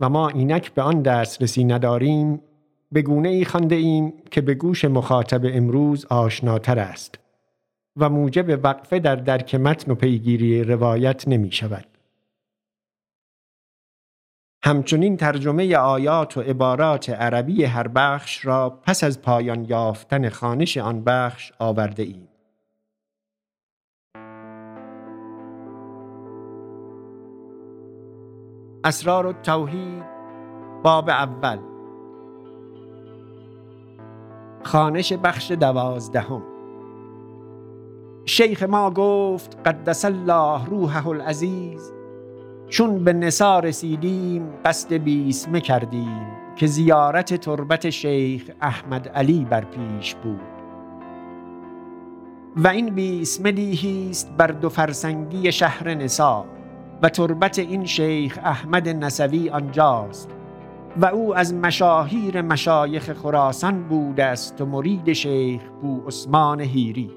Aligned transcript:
و 0.00 0.08
ما 0.08 0.28
اینک 0.28 0.74
به 0.74 0.82
آن 0.82 1.02
دسترسی 1.02 1.64
نداریم 1.64 2.42
به 2.92 3.02
گونه 3.02 3.28
ای 3.28 3.44
خانده 3.44 3.74
ایم 3.74 4.12
که 4.30 4.40
به 4.40 4.54
گوش 4.54 4.84
مخاطب 4.84 5.40
امروز 5.44 6.04
آشناتر 6.04 6.78
است 6.78 7.18
و 7.96 8.08
موجب 8.08 8.64
وقفه 8.64 8.98
در 8.98 9.16
درک 9.16 9.54
متن 9.54 9.92
و 9.92 9.94
پیگیری 9.94 10.64
روایت 10.64 11.28
نمی 11.28 11.52
شود. 11.52 11.86
همچنین 14.64 15.16
ترجمه 15.16 15.76
آیات 15.76 16.36
و 16.36 16.40
عبارات 16.40 17.10
عربی 17.10 17.64
هر 17.64 17.88
بخش 17.88 18.44
را 18.44 18.70
پس 18.70 19.04
از 19.04 19.22
پایان 19.22 19.64
یافتن 19.64 20.28
خانش 20.28 20.76
آن 20.76 21.04
بخش 21.04 21.52
آورده 21.58 22.02
ایم. 22.02 22.29
اسرار 28.84 29.26
التوحید 29.26 30.04
باب 30.82 31.08
اول. 31.08 31.58
خانش 34.62 35.12
بخش 35.12 35.50
دوازدهم. 35.50 36.42
شیخ 38.24 38.62
ما 38.62 38.90
گفت 38.90 39.58
قدس 39.66 40.04
الله 40.04 40.64
روحه 40.64 41.08
العزیز. 41.08 41.92
چون 42.68 43.04
به 43.04 43.12
نسا 43.12 43.58
رسیدیم 43.58 44.52
قصد 44.64 44.92
بیسمه 44.92 45.60
کردیم 45.60 46.26
که 46.56 46.66
زیارت 46.66 47.34
تربت 47.34 47.90
شیخ 47.90 48.50
احمد 48.60 49.08
علی 49.08 49.44
بر 49.44 49.64
پیش 49.64 50.14
بود. 50.14 50.40
و 52.56 52.68
این 52.68 52.94
بیسمه 52.94 53.52
دیهیست 53.52 54.32
بر 54.36 54.46
دو 54.46 54.68
فرسنگی 54.68 55.52
شهر 55.52 55.94
نسا 55.94 56.44
و 57.02 57.08
تربت 57.08 57.58
این 57.58 57.84
شیخ 57.84 58.38
احمد 58.44 58.88
نسوی 58.88 59.50
آنجاست 59.50 60.30
و 60.96 61.06
او 61.06 61.36
از 61.36 61.54
مشاهیر 61.54 62.42
مشایخ 62.42 63.12
خراسان 63.12 63.82
بوده 63.82 64.24
است 64.24 64.60
و 64.60 64.66
مرید 64.66 65.12
شیخ 65.12 65.62
بو 65.82 66.06
عثمان 66.06 66.60
هیری. 66.60 67.10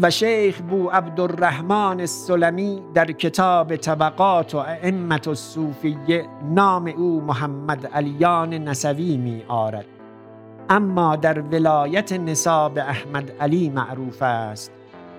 و 0.00 0.10
شیخ 0.10 0.60
بو 0.60 0.90
عبدالرحمن 0.90 2.00
السلمی 2.00 2.82
در 2.94 3.12
کتاب 3.12 3.76
طبقات 3.76 4.54
و 4.54 4.58
ائمت 4.58 5.28
الصوفیه 5.28 6.26
نام 6.54 6.86
او 6.86 7.20
محمد 7.20 7.86
علیان 7.86 8.54
نسوی 8.54 9.16
می 9.16 9.42
آرد. 9.48 9.86
اما 10.70 11.16
در 11.16 11.40
ولایت 11.40 12.12
نصاب 12.12 12.78
احمد 12.78 13.32
علی 13.40 13.70
معروف 13.70 14.22
است. 14.22 14.72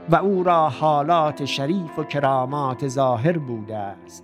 و 0.10 0.16
او 0.16 0.44
را 0.44 0.70
حالات 0.70 1.46
شریف 1.46 2.00
و 2.00 2.04
کرامات 2.04 2.88
ظاهر 2.88 3.38
بوده 3.38 3.78
است. 3.78 4.24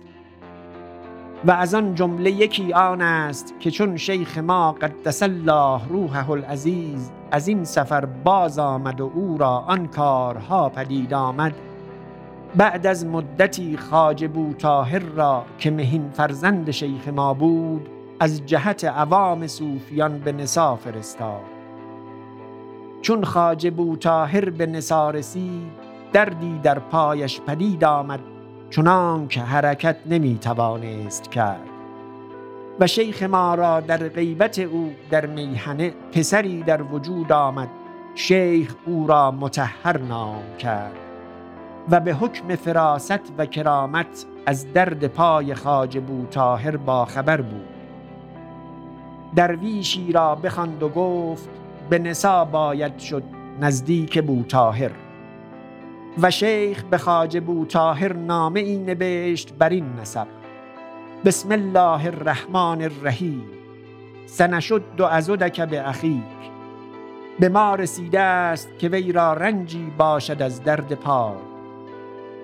و 1.44 1.50
از 1.50 1.74
آن 1.74 1.94
جمله 1.94 2.30
یکی 2.30 2.72
آن 2.72 3.02
است 3.02 3.54
که 3.60 3.70
چون 3.70 3.96
شیخ 3.96 4.38
ما 4.38 4.72
قدس 4.72 5.22
الله 5.22 5.80
روحه 5.88 6.30
العزیز 6.30 7.10
از 7.30 7.48
این 7.48 7.64
سفر 7.64 8.04
باز 8.04 8.58
آمد 8.58 9.00
و 9.00 9.10
او 9.14 9.38
را 9.38 9.58
آن 9.58 9.86
کارها 9.86 10.68
پدید 10.68 11.14
آمد 11.14 11.54
بعد 12.56 12.86
از 12.86 13.06
مدتی 13.06 13.76
خاج 13.76 14.30
طاهر 14.58 14.98
را 14.98 15.44
که 15.58 15.70
مهین 15.70 16.10
فرزند 16.10 16.70
شیخ 16.70 17.08
ما 17.08 17.34
بود 17.34 17.88
از 18.20 18.46
جهت 18.46 18.84
عوام 18.84 19.46
صوفیان 19.46 20.18
به 20.18 20.32
نسا 20.32 20.76
فرستاد. 20.76 21.59
چون 23.02 23.24
خاج 23.24 23.72
طاهر 24.00 24.50
به 24.50 24.66
نسا 24.66 25.10
رسید 25.10 25.72
دردی 26.12 26.60
در 26.62 26.78
پایش 26.78 27.40
پدید 27.40 27.84
آمد 27.84 28.20
چنان 28.70 29.28
که 29.28 29.40
حرکت 29.40 29.96
نمی 30.06 30.38
توانست 30.38 31.30
کرد. 31.30 31.70
و 32.80 32.86
شیخ 32.86 33.22
ما 33.22 33.54
را 33.54 33.80
در 33.80 34.08
غیبت 34.08 34.58
او 34.58 34.92
در 35.10 35.26
میهنه 35.26 35.92
پسری 36.12 36.62
در 36.62 36.82
وجود 36.82 37.32
آمد 37.32 37.68
شیخ 38.14 38.74
او 38.86 39.06
را 39.06 39.30
متحر 39.30 39.98
نام 39.98 40.42
کرد. 40.58 40.96
و 41.90 42.00
به 42.00 42.14
حکم 42.14 42.56
فراست 42.56 43.32
و 43.38 43.46
کرامت 43.46 44.26
از 44.46 44.72
درد 44.72 45.06
پای 45.06 45.54
خاج 45.54 46.00
طاهر 46.30 46.76
با 46.76 47.04
خبر 47.04 47.40
بود. 47.40 47.68
درویشی 49.34 50.12
را 50.12 50.34
بخواند 50.34 50.82
و 50.82 50.88
گفت 50.88 51.48
به 51.90 51.98
نسا 51.98 52.44
باید 52.44 52.98
شد 52.98 53.22
نزدیک 53.60 54.24
طاهر 54.48 54.90
و 56.22 56.30
شیخ 56.30 56.82
به 56.82 56.98
خاج 56.98 57.42
طاهر 57.68 58.12
نامه 58.12 58.60
ای 58.60 58.78
نوشت 58.78 59.54
بر 59.58 59.68
این 59.68 59.86
نسب 60.00 60.26
بسم 61.24 61.52
الله 61.52 62.06
الرحمن 62.06 62.82
الرحیم. 62.82 63.44
سنشد 64.26 64.82
دو 64.96 65.04
ازدک 65.04 65.60
به 65.60 65.88
اخیک. 65.88 66.22
به 67.40 67.48
ما 67.48 67.74
رسیده 67.74 68.20
است 68.20 68.78
که 68.78 68.88
وی 68.88 69.12
را 69.12 69.32
رنجی 69.32 69.92
باشد 69.98 70.42
از 70.42 70.64
درد 70.64 70.94
پای. 70.94 71.34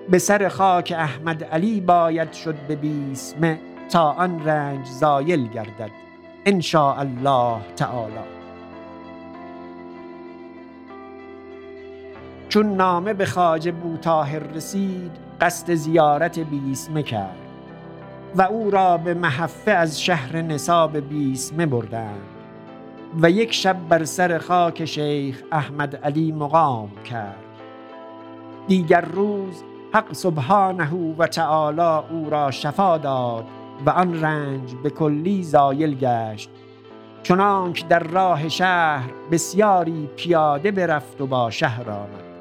به 0.09 0.19
سر 0.19 0.49
خاک 0.49 0.93
احمد 0.97 1.43
علی 1.43 1.81
باید 1.81 2.33
شد 2.33 2.55
به 2.67 2.75
بیسمه 2.75 3.59
تا 3.89 4.11
آن 4.11 4.45
رنج 4.45 4.85
زایل 4.85 5.47
گردد. 5.47 5.91
ان 6.45 6.61
الله 6.73 7.61
تعالی. 7.75 8.36
چون 12.49 12.75
نامه 12.75 13.13
به 13.13 13.25
خاج 13.25 13.69
بوتاهر 13.69 14.39
رسید 14.39 15.11
قصد 15.41 15.73
زیارت 15.73 16.39
بیسمه 16.39 17.03
کرد. 17.03 17.35
و 18.35 18.41
او 18.41 18.71
را 18.71 18.97
به 18.97 19.13
محفه 19.13 19.71
از 19.71 20.01
شهر 20.01 20.41
نصاب 20.41 20.97
بیسمه 20.97 21.65
بردند. 21.65 22.21
و 23.21 23.31
یک 23.31 23.53
شب 23.53 23.77
بر 23.89 24.05
سر 24.05 24.37
خاک 24.37 24.85
شیخ 24.85 25.43
احمد 25.51 25.95
علی 25.95 26.31
مقام 26.31 26.89
کرد. 27.09 27.43
دیگر 28.67 29.01
روز 29.01 29.63
حق 29.93 30.13
سبحانه 30.13 30.89
و 31.17 31.27
تعالی 31.27 32.05
او 32.09 32.29
را 32.29 32.51
شفا 32.51 32.97
داد 32.97 33.45
و 33.85 33.89
آن 33.89 34.21
رنج 34.21 34.75
به 34.83 34.89
کلی 34.89 35.43
زایل 35.43 35.95
گشت. 35.95 36.49
چنانک 37.23 37.87
در 37.87 37.99
راه 37.99 38.49
شهر 38.49 39.09
بسیاری 39.31 40.09
پیاده 40.15 40.71
برفت 40.71 41.21
و 41.21 41.27
با 41.27 41.49
شهر 41.49 41.89
آمد. 41.89 42.36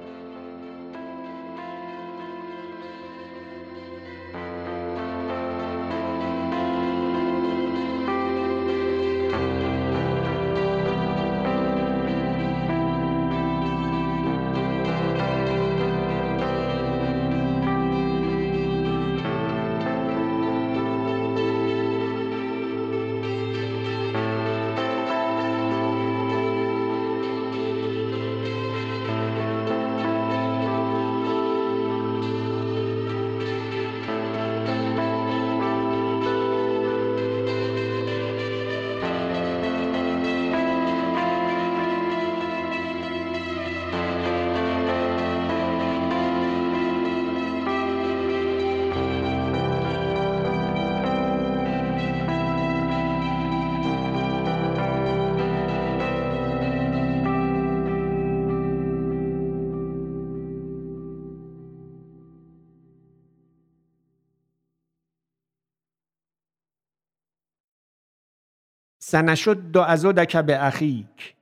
سنشد 69.09 69.77
عضدک 69.83 70.37
به 70.37 70.65
اخیک. 70.65 71.35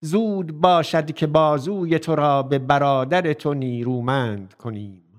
زود 0.00 0.52
باشد 0.52 1.10
که 1.10 1.26
بازوی 1.26 1.98
تو 1.98 2.14
را 2.14 2.42
به 2.42 2.58
برادر 2.58 3.32
تو 3.32 3.54
نیرومند 3.54 4.54
کنیم. 4.54 5.11